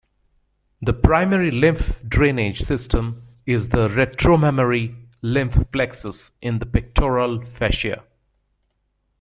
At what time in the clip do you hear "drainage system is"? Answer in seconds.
2.07-3.69